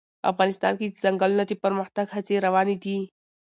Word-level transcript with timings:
افغانستان 0.31 0.73
کې 0.79 0.85
د 0.89 0.95
ځنګلونه 1.03 1.43
د 1.47 1.51
پرمختګ 1.63 2.07
هڅې 2.15 2.35
روانې 2.45 2.75
دي. 2.83 2.97